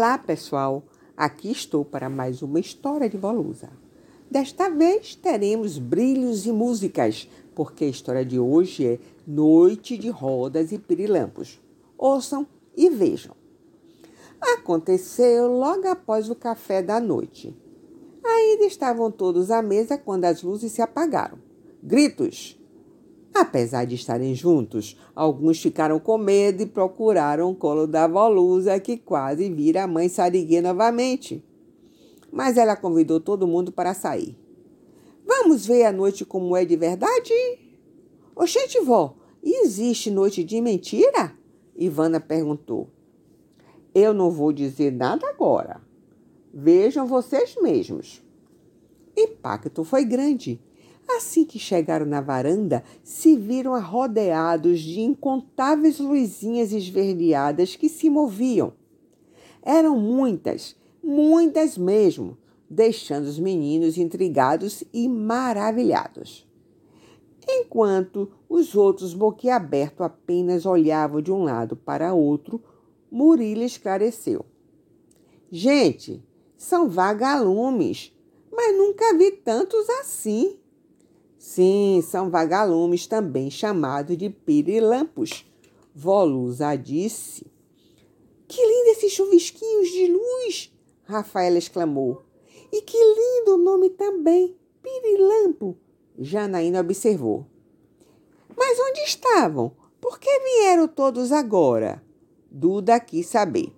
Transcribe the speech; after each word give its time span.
Olá, 0.00 0.16
pessoal! 0.16 0.82
Aqui 1.14 1.52
estou 1.52 1.84
para 1.84 2.08
mais 2.08 2.40
uma 2.40 2.58
história 2.58 3.06
de 3.06 3.18
Volusa. 3.18 3.68
Desta 4.30 4.70
vez 4.70 5.14
teremos 5.14 5.76
brilhos 5.76 6.46
e 6.46 6.52
músicas, 6.52 7.28
porque 7.54 7.84
a 7.84 7.88
história 7.88 8.24
de 8.24 8.38
hoje 8.38 8.86
é 8.86 8.98
Noite 9.26 9.98
de 9.98 10.08
Rodas 10.08 10.72
e 10.72 10.78
Pirilampos. 10.78 11.60
Ouçam 11.98 12.46
e 12.74 12.88
vejam. 12.88 13.36
Aconteceu 14.40 15.46
logo 15.52 15.86
após 15.86 16.30
o 16.30 16.34
café 16.34 16.82
da 16.82 16.98
noite. 16.98 17.54
Ainda 18.24 18.64
estavam 18.64 19.10
todos 19.10 19.50
à 19.50 19.60
mesa 19.60 19.98
quando 19.98 20.24
as 20.24 20.42
luzes 20.42 20.72
se 20.72 20.80
apagaram. 20.80 21.38
Gritos, 21.82 22.58
Apesar 23.32 23.84
de 23.84 23.94
estarem 23.94 24.34
juntos, 24.34 24.96
alguns 25.14 25.60
ficaram 25.60 26.00
com 26.00 26.18
medo 26.18 26.62
e 26.62 26.66
procuraram 26.66 27.50
o 27.50 27.54
colo 27.54 27.86
da 27.86 28.06
Volusa, 28.06 28.78
que 28.80 28.96
quase 28.96 29.48
vira 29.48 29.84
a 29.84 29.86
mãe 29.86 30.08
Sariguê 30.08 30.60
novamente. 30.60 31.44
Mas 32.32 32.56
ela 32.56 32.76
convidou 32.76 33.20
todo 33.20 33.46
mundo 33.46 33.70
para 33.70 33.94
sair. 33.94 34.36
Vamos 35.24 35.64
ver 35.64 35.84
a 35.84 35.92
noite 35.92 36.24
como 36.24 36.56
é 36.56 36.64
de 36.64 36.76
verdade? 36.76 37.32
Oxente, 38.34 38.80
vó, 38.80 39.14
existe 39.42 40.10
noite 40.10 40.42
de 40.42 40.60
mentira? 40.60 41.32
Ivana 41.76 42.20
perguntou. 42.20 42.88
Eu 43.94 44.12
não 44.12 44.30
vou 44.30 44.52
dizer 44.52 44.92
nada 44.92 45.28
agora. 45.28 45.80
Vejam 46.52 47.06
vocês 47.06 47.56
mesmos. 47.60 48.22
Impacto 49.16 49.84
foi 49.84 50.04
grande 50.04 50.60
Assim 51.16 51.44
que 51.44 51.58
chegaram 51.58 52.06
na 52.06 52.20
varanda, 52.20 52.82
se 53.02 53.36
viram 53.36 53.78
rodeados 53.80 54.80
de 54.80 55.00
incontáveis 55.00 55.98
luzinhas 55.98 56.72
esverdeadas 56.72 57.76
que 57.76 57.88
se 57.88 58.08
moviam. 58.08 58.72
Eram 59.62 59.98
muitas, 59.98 60.76
muitas 61.02 61.76
mesmo, 61.76 62.38
deixando 62.68 63.24
os 63.24 63.38
meninos 63.38 63.98
intrigados 63.98 64.84
e 64.92 65.08
maravilhados. 65.08 66.48
Enquanto 67.46 68.30
os 68.48 68.74
outros, 68.74 69.12
boquiaberto, 69.12 70.02
apenas 70.02 70.64
olhavam 70.64 71.20
de 71.20 71.32
um 71.32 71.42
lado 71.42 71.74
para 71.74 72.14
outro, 72.14 72.62
Murilo 73.10 73.62
esclareceu. 73.62 74.44
Gente, 75.50 76.22
são 76.56 76.88
vagalumes, 76.88 78.14
mas 78.52 78.76
nunca 78.76 79.16
vi 79.16 79.32
tantos 79.32 79.88
assim. 79.90 80.56
Sim, 81.40 82.04
são 82.06 82.28
vagalumes 82.28 83.06
também 83.06 83.50
chamados 83.50 84.14
de 84.14 84.28
pirilampos. 84.28 85.50
Volusa 85.94 86.76
disse. 86.76 87.46
Que 88.46 88.60
lindo 88.60 88.90
esses 88.90 89.14
chuvisquinhos 89.14 89.88
de 89.88 90.06
luz! 90.08 90.70
Rafaela 91.02 91.56
exclamou. 91.56 92.22
E 92.70 92.82
que 92.82 92.98
lindo 92.98 93.54
o 93.54 93.56
nome 93.56 93.88
também, 93.88 94.54
pirilampo! 94.82 95.78
Janaína 96.18 96.80
observou. 96.80 97.46
Mas 98.54 98.78
onde 98.78 99.00
estavam? 99.00 99.74
Por 99.98 100.18
que 100.20 100.40
vieram 100.40 100.86
todos 100.86 101.32
agora? 101.32 102.04
Duda 102.50 103.00
quis 103.00 103.26
saber. 103.26 103.72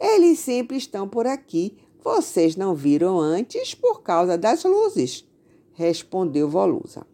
Eles 0.00 0.38
sempre 0.38 0.78
estão 0.78 1.06
por 1.06 1.26
aqui. 1.26 1.76
Vocês 2.02 2.56
não 2.56 2.74
viram 2.74 3.20
antes 3.20 3.74
por 3.74 4.02
causa 4.02 4.38
das 4.38 4.64
luzes 4.64 5.30
respondeu 5.74 6.48
Volusa. 6.48 7.06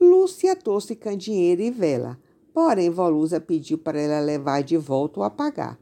Lúcia 0.00 0.54
trouxe 0.54 0.94
candeeiro 0.94 1.62
e 1.62 1.70
vela, 1.70 2.18
porém 2.52 2.90
Volusa 2.90 3.40
pediu 3.40 3.78
para 3.78 4.00
ela 4.00 4.20
levar 4.20 4.62
de 4.62 4.76
volta 4.76 5.20
ou 5.20 5.24
apagar. 5.24 5.78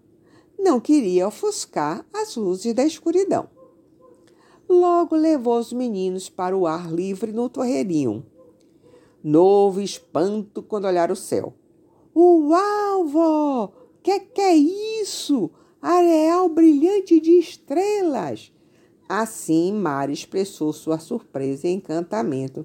Não 0.58 0.80
queria 0.80 1.28
ofuscar 1.28 2.06
as 2.12 2.36
luzes 2.36 2.72
da 2.74 2.84
escuridão. 2.84 3.48
Logo 4.68 5.14
levou 5.14 5.58
os 5.58 5.72
meninos 5.72 6.30
para 6.30 6.56
o 6.56 6.66
ar 6.66 6.90
livre 6.90 7.32
no 7.32 7.48
torreirinho. 7.48 8.24
Novo 9.22 9.80
espanto 9.80 10.62
quando 10.62 10.86
olharam 10.86 11.12
o 11.12 11.16
céu. 11.16 11.54
Uau, 12.16 13.06
vó! 13.06 13.72
Que 14.02 14.20
que 14.20 14.40
é 14.40 14.54
isso? 14.54 15.50
Areal 15.80 16.48
brilhante 16.48 17.20
de 17.20 17.38
estrelas! 17.38 18.52
Assim, 19.08 19.72
Mara 19.72 20.10
expressou 20.10 20.72
sua 20.72 20.98
surpresa 20.98 21.68
e 21.68 21.72
encantamento. 21.72 22.64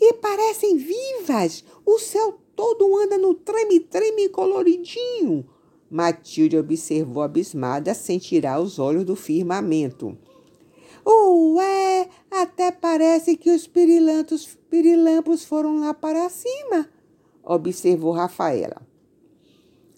E 0.00 0.14
parecem 0.14 0.76
vivas! 0.76 1.64
O 1.86 1.98
céu 1.98 2.38
todo 2.54 2.96
anda 2.98 3.16
no 3.16 3.34
treme-treme 3.34 4.28
coloridinho. 4.28 5.46
Matilde 5.90 6.56
observou 6.56 7.22
abismada 7.22 7.94
sem 7.94 8.18
tirar 8.18 8.60
os 8.60 8.78
olhos 8.78 9.04
do 9.04 9.16
firmamento. 9.16 10.16
Ué, 11.04 12.08
até 12.30 12.70
parece 12.70 13.36
que 13.36 13.50
os 13.50 13.66
pirilantos, 13.66 14.56
pirilampos 14.68 15.44
foram 15.44 15.80
lá 15.80 15.94
para 15.94 16.28
cima, 16.28 16.88
observou 17.42 18.12
Rafaela. 18.12 18.86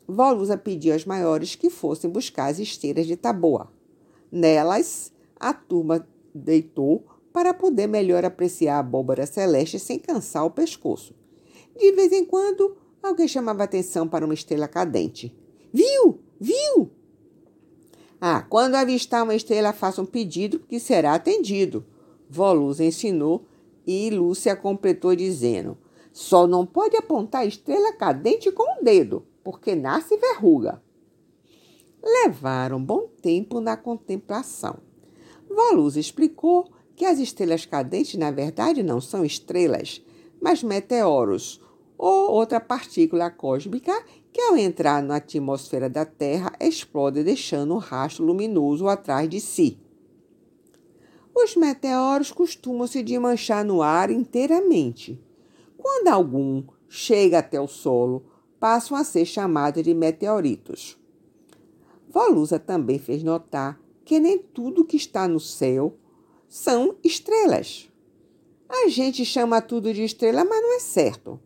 Volusa 0.06 0.56
pediu 0.56 0.92
aos 0.92 1.04
maiores 1.04 1.54
que 1.54 1.68
fossem 1.68 2.08
buscar 2.08 2.46
as 2.46 2.58
esteiras 2.58 3.06
de 3.06 3.16
taboa. 3.16 3.70
Nelas 4.30 5.11
a 5.42 5.52
turma 5.52 6.06
deitou 6.32 7.04
para 7.32 7.52
poder 7.52 7.88
melhor 7.88 8.24
apreciar 8.24 8.76
a 8.76 8.78
abóbora 8.78 9.26
celeste 9.26 9.78
sem 9.78 9.98
cansar 9.98 10.46
o 10.46 10.50
pescoço. 10.50 11.14
De 11.76 11.90
vez 11.92 12.12
em 12.12 12.24
quando, 12.24 12.76
alguém 13.02 13.26
chamava 13.26 13.64
atenção 13.64 14.06
para 14.06 14.24
uma 14.24 14.34
estrela 14.34 14.68
cadente. 14.68 15.36
Viu? 15.72 16.20
Viu? 16.38 16.90
Ah, 18.20 18.42
quando 18.42 18.76
avistar 18.76 19.24
uma 19.24 19.34
estrela, 19.34 19.72
faça 19.72 20.00
um 20.00 20.06
pedido 20.06 20.60
que 20.60 20.78
será 20.78 21.14
atendido. 21.14 21.84
Volusa 22.30 22.84
ensinou 22.84 23.44
e 23.84 24.10
Lúcia 24.10 24.54
completou 24.54 25.16
dizendo: 25.16 25.76
só 26.12 26.46
não 26.46 26.64
pode 26.64 26.96
apontar 26.96 27.40
a 27.40 27.46
estrela 27.46 27.92
cadente 27.92 28.52
com 28.52 28.80
o 28.80 28.84
dedo, 28.84 29.26
porque 29.42 29.74
nasce 29.74 30.16
verruga. 30.16 30.80
Levaram 32.00 32.82
bom 32.82 33.08
tempo 33.20 33.60
na 33.60 33.76
contemplação. 33.76 34.91
Volus 35.54 35.96
explicou 35.96 36.70
que 36.94 37.04
as 37.04 37.18
estrelas 37.18 37.66
cadentes, 37.66 38.14
na 38.14 38.30
verdade, 38.30 38.82
não 38.82 39.00
são 39.00 39.24
estrelas, 39.24 40.02
mas 40.40 40.62
meteoros, 40.62 41.60
ou 41.96 42.30
outra 42.30 42.60
partícula 42.60 43.30
cósmica 43.30 43.92
que, 44.32 44.40
ao 44.40 44.56
entrar 44.56 45.02
na 45.02 45.16
atmosfera 45.16 45.88
da 45.88 46.04
Terra, 46.04 46.52
explode 46.58 47.22
deixando 47.22 47.74
um 47.74 47.78
rastro 47.78 48.24
luminoso 48.24 48.88
atrás 48.88 49.28
de 49.28 49.40
si. 49.40 49.78
Os 51.34 51.56
meteoros 51.56 52.30
costumam 52.30 52.86
se 52.86 53.02
desmanchar 53.02 53.64
no 53.64 53.82
ar 53.82 54.10
inteiramente. 54.10 55.22
Quando 55.78 56.08
algum 56.08 56.64
chega 56.88 57.38
até 57.38 57.60
o 57.60 57.66
solo, 57.66 58.24
passam 58.60 58.96
a 58.96 59.04
ser 59.04 59.24
chamados 59.24 59.82
de 59.82 59.94
meteoritos. 59.94 60.98
Volusa 62.08 62.58
também 62.58 62.98
fez 62.98 63.22
notar 63.22 63.80
que 64.12 64.20
nem 64.20 64.36
tudo 64.36 64.84
que 64.84 64.98
está 64.98 65.26
no 65.26 65.40
céu 65.40 65.96
são 66.46 66.96
estrelas. 67.02 67.88
A 68.68 68.86
gente 68.86 69.24
chama 69.24 69.62
tudo 69.62 69.90
de 69.94 70.04
estrela, 70.04 70.44
mas 70.44 70.60
não 70.60 70.76
é 70.76 70.80
certo. 70.80 71.40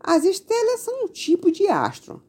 As 0.00 0.24
estrelas 0.24 0.80
são 0.80 1.04
um 1.04 1.08
tipo 1.08 1.52
de 1.52 1.68
astro. 1.68 2.22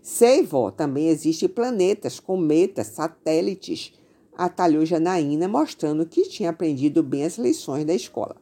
Sei, 0.00 0.42
vó, 0.42 0.70
também 0.70 1.10
existem 1.10 1.46
planetas, 1.46 2.18
cometas, 2.18 2.86
satélites, 2.86 3.92
atalhou 4.34 4.86
Janaína, 4.86 5.46
mostrando 5.46 6.06
que 6.06 6.22
tinha 6.22 6.48
aprendido 6.48 7.02
bem 7.02 7.24
as 7.24 7.36
lições 7.36 7.84
da 7.84 7.92
escola. 7.92 8.36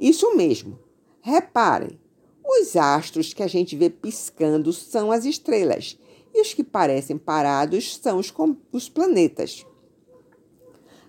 Isso 0.00 0.34
mesmo. 0.34 0.78
Reparem, 1.20 2.00
os 2.42 2.76
astros 2.76 3.34
que 3.34 3.42
a 3.42 3.46
gente 3.46 3.76
vê 3.76 3.90
piscando 3.90 4.72
são 4.72 5.12
as 5.12 5.26
estrelas 5.26 5.98
e 6.34 6.40
os 6.40 6.52
que 6.52 6.64
parecem 6.64 7.16
parados 7.16 7.96
são 7.96 8.18
os, 8.18 8.34
os 8.72 8.88
planetas. 8.88 9.64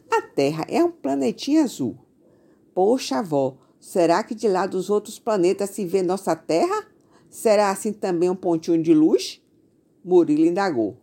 A 0.10 0.22
Terra 0.22 0.66
é 0.70 0.84
um 0.84 0.92
planetinha 0.92 1.64
azul. 1.64 1.98
Poxa, 2.74 3.18
avó, 3.18 3.58
será 3.80 4.24
que 4.24 4.36
de 4.36 4.48
lá 4.48 4.68
dos 4.68 4.90
outros 4.90 5.18
planetas 5.18 5.72
se 5.72 5.84
vê 5.86 6.04
nossa 6.04 6.36
Terra? 6.36 6.88
Será 7.30 7.72
assim 7.72 7.92
também 7.92 8.30
um 8.30 8.36
pontinho 8.36 8.82
de 8.82 8.94
luz? 8.94 9.42
Murilo 10.04 10.46
indagou. 10.46 10.98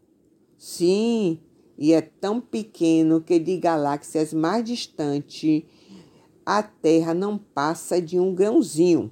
Sim, 0.56 1.40
e 1.76 1.92
é 1.92 2.00
tão 2.00 2.40
pequeno 2.40 3.20
que 3.20 3.38
de 3.40 3.56
galáxias 3.56 4.32
mais 4.32 4.64
distantes 4.64 5.64
a 6.46 6.62
Terra 6.62 7.12
não 7.12 7.36
passa 7.36 8.00
de 8.00 8.18
um 8.18 8.34
grãozinho. 8.34 9.10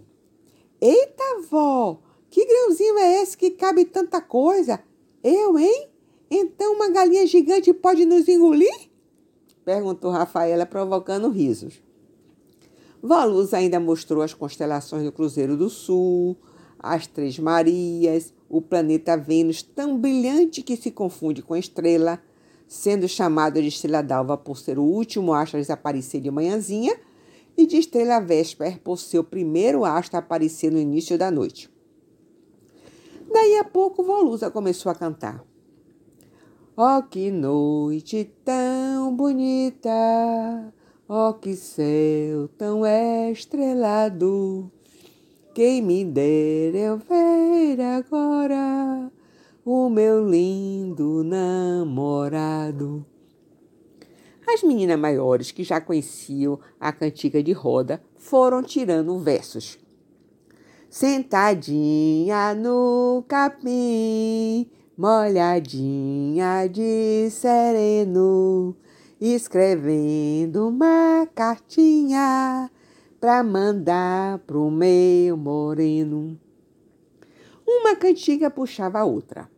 Eita, 0.81 1.43
vó! 1.49 2.01
Que 2.29 2.47
grãozinho 2.47 2.99
é 2.99 3.23
esse 3.23 3.37
que 3.37 3.51
cabe 3.51 3.85
tanta 3.85 4.21
coisa? 4.21 4.81
Eu, 5.23 5.59
hein? 5.59 5.89
Então 6.31 6.75
uma 6.75 6.89
galinha 6.89 7.27
gigante 7.27 7.73
pode 7.75 8.05
nos 8.05 8.27
engolir? 8.29 8.91
Perguntou 9.65 10.11
Rafaela, 10.11 10.65
provocando 10.65 11.29
risos. 11.29 11.83
Voluz 13.03 13.53
ainda 13.53 13.79
mostrou 13.79 14.23
as 14.23 14.33
constelações 14.33 15.05
do 15.05 15.13
Cruzeiro 15.13 15.57
do 15.57 15.69
Sul, 15.69 16.37
as 16.79 17.07
Três 17.07 17.39
Marias, 17.39 18.33
o 18.49 18.61
planeta 18.61 19.17
Vênus, 19.17 19.63
tão 19.63 19.99
brilhante 19.99 20.63
que 20.63 20.77
se 20.77 20.91
confunde 20.91 21.43
com 21.43 21.57
estrela, 21.57 22.21
sendo 22.67 23.09
chamado 23.09 23.61
de 23.61 23.69
estrela 23.69 24.03
d'alva 24.03 24.37
por 24.37 24.59
ser 24.59 24.79
o 24.79 24.83
último 24.83 25.35
astro 25.35 25.59
a 25.59 25.61
desaparecer 25.61 26.21
de 26.21 26.31
manhãzinha, 26.31 26.97
e 27.57 27.67
de 27.67 27.77
estrela 27.77 28.21
Vesper 28.21 28.81
por 28.81 28.99
ser 28.99 29.19
o 29.19 29.25
primeiro 29.25 29.85
astro 29.85 30.17
a 30.17 30.21
aparecer 30.21 30.71
no 30.71 30.79
início 30.79 31.19
da 31.19 31.31
noite. 31.31 31.71
Daí 33.33 33.59
a 33.59 33.65
pouco, 33.65 34.03
Volusa 34.03 34.51
começou 34.51 34.91
a 34.91 34.95
cantar. 34.95 35.45
Oh, 36.77 37.03
que 37.03 37.31
noite 37.31 38.33
tão 38.45 39.15
bonita! 39.15 40.73
Oh, 41.09 41.35
que 41.35 41.55
céu 41.55 42.49
tão 42.57 42.85
estrelado! 43.31 44.71
Quem 45.55 45.83
me 45.83 46.05
dera 46.05 46.79
eu 46.79 46.97
ver 46.97 47.81
agora 47.81 49.11
o 49.65 49.89
meu 49.89 50.29
lindo 50.29 51.23
namorado. 51.23 53.05
As 54.49 54.63
meninas 54.63 54.99
maiores 54.99 55.53
que 55.53 55.63
já 55.63 55.81
conheciam 55.81 56.59
a 56.81 56.93
cantiga 56.93 57.43
de 57.43 57.53
roda 57.53 58.03
foram 58.17 58.63
tirando 58.63 59.19
versos. 59.19 59.79
Sentadinha 60.91 62.53
no 62.53 63.25
capim, 63.29 64.69
molhadinha 64.99 66.67
de 66.69 67.31
sereno, 67.31 68.75
escrevendo 69.21 70.67
uma 70.67 71.29
cartinha 71.33 72.69
pra 73.21 73.41
mandar 73.45 74.41
pro 74.41 74.69
meu 74.69 75.37
moreno. 75.37 76.37
Uma 77.65 77.95
cantiga 77.95 78.51
puxava 78.51 78.99
a 78.99 79.05
outra. 79.05 79.49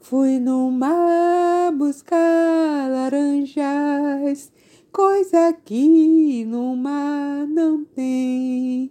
Fui 0.00 0.38
no 0.38 0.70
mar 0.70 1.70
buscar 1.72 2.90
laranjas, 2.90 4.50
coisa 4.90 5.52
que 5.52 6.46
no 6.46 6.74
mar 6.74 7.46
não 7.46 7.84
tem. 7.84 8.90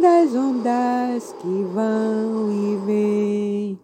das 0.01 0.35
ondas 0.35 1.35
que 1.35 1.65
vão 1.65 2.51
e 2.51 2.77
vêm. 2.87 3.79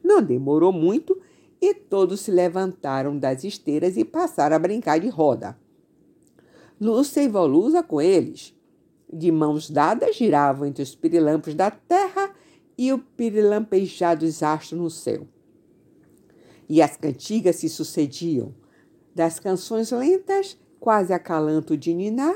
Não 0.00 0.22
demorou 0.22 0.72
muito 0.72 1.20
e 1.60 1.74
todos 1.74 2.20
se 2.20 2.30
levantaram 2.30 3.18
das 3.18 3.42
esteiras 3.42 3.96
e 3.96 4.04
passaram 4.04 4.54
a 4.54 4.60
brincar 4.60 5.00
de 5.00 5.08
roda. 5.08 5.58
Lúcia 6.80 7.20
e 7.20 7.28
Volusa 7.28 7.82
com 7.82 8.00
eles 8.00 8.54
de 9.12 9.32
mãos 9.32 9.68
dadas, 9.68 10.14
giravam 10.14 10.68
entre 10.68 10.84
os 10.84 10.94
pirilampos 10.94 11.52
da 11.52 11.68
terra 11.68 12.32
e 12.78 12.92
o 12.92 12.98
pirilampejado 13.00 14.24
dos 14.24 14.40
astros 14.40 14.80
no 14.80 14.88
céu. 14.88 15.26
E 16.68 16.80
as 16.80 16.96
cantigas 16.96 17.56
se 17.56 17.68
sucediam. 17.68 18.54
Das 19.12 19.40
canções 19.40 19.90
lentas, 19.90 20.56
quase 20.80 21.12
acalanto 21.12 21.76
de 21.76 21.94
niná, 21.94 22.34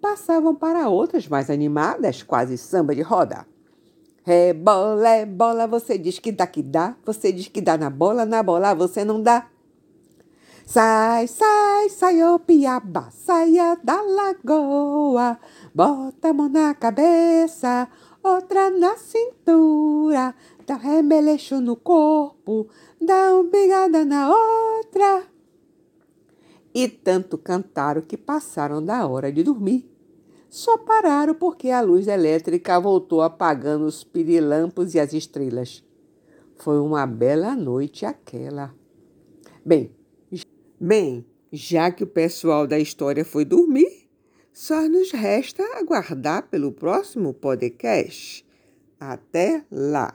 passavam 0.00 0.54
para 0.54 0.88
outras 0.88 1.26
mais 1.28 1.48
animadas, 1.48 2.22
quase 2.22 2.58
samba 2.58 2.94
de 2.94 3.02
roda. 3.02 3.46
Rebola, 4.22 5.08
é 5.08 5.26
bola, 5.26 5.66
você 5.66 5.98
diz 5.98 6.18
que 6.18 6.32
dá 6.32 6.46
que 6.46 6.62
dá, 6.62 6.96
você 7.04 7.30
diz 7.30 7.48
que 7.48 7.60
dá 7.60 7.76
na 7.76 7.90
bola, 7.90 8.24
na 8.24 8.42
bola 8.42 8.74
você 8.74 9.04
não 9.04 9.22
dá. 9.22 9.48
Sai, 10.66 11.26
sai, 11.26 11.90
sai, 11.90 12.24
ô 12.24 12.38
piaba, 12.38 13.10
saia 13.10 13.78
da 13.84 14.00
lagoa, 14.00 15.38
bota 15.74 16.28
a 16.28 16.32
mão 16.32 16.48
na 16.48 16.74
cabeça, 16.74 17.86
outra 18.22 18.70
na 18.70 18.96
cintura, 18.96 20.34
dá 20.66 20.76
um 20.76 20.78
remeleixo 20.78 21.60
no 21.60 21.76
corpo, 21.76 22.66
dá 22.98 23.34
uma 23.34 23.44
pegada 23.50 24.06
na 24.06 24.30
outra. 24.30 25.33
E 26.74 26.88
tanto 26.88 27.38
cantaram 27.38 28.02
que 28.02 28.16
passaram 28.16 28.84
da 28.84 29.06
hora 29.06 29.30
de 29.30 29.42
dormir. 29.42 29.88
Só 30.50 30.76
pararam 30.78 31.34
porque 31.34 31.70
a 31.70 31.80
luz 31.80 32.08
elétrica 32.08 32.80
voltou 32.80 33.22
apagando 33.22 33.84
os 33.84 34.02
pirilampos 34.02 34.94
e 34.94 35.00
as 35.00 35.12
estrelas. 35.12 35.84
Foi 36.56 36.78
uma 36.80 37.06
bela 37.06 37.54
noite 37.54 38.04
aquela. 38.04 38.74
Bem, 39.64 39.90
Bem, 40.86 41.24
já 41.50 41.90
que 41.90 42.04
o 42.04 42.06
pessoal 42.06 42.66
da 42.66 42.78
história 42.78 43.24
foi 43.24 43.44
dormir, 43.44 44.08
só 44.52 44.86
nos 44.88 45.12
resta 45.12 45.62
aguardar 45.78 46.48
pelo 46.50 46.72
próximo 46.72 47.32
podcast. 47.32 48.44
Até 49.00 49.64
lá! 49.70 50.14